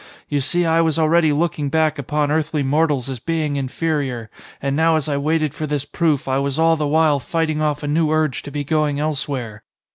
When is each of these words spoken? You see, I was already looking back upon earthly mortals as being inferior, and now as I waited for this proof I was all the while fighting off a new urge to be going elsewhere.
You 0.27 0.41
see, 0.41 0.65
I 0.65 0.81
was 0.81 0.97
already 0.97 1.31
looking 1.31 1.69
back 1.69 1.99
upon 1.99 2.31
earthly 2.31 2.63
mortals 2.63 3.07
as 3.07 3.19
being 3.19 3.55
inferior, 3.55 4.31
and 4.59 4.75
now 4.75 4.95
as 4.95 5.07
I 5.07 5.15
waited 5.15 5.53
for 5.53 5.67
this 5.67 5.85
proof 5.85 6.27
I 6.27 6.39
was 6.39 6.57
all 6.57 6.75
the 6.75 6.87
while 6.87 7.19
fighting 7.19 7.61
off 7.61 7.83
a 7.83 7.87
new 7.87 8.09
urge 8.09 8.41
to 8.41 8.51
be 8.51 8.63
going 8.63 8.99
elsewhere. 8.99 9.61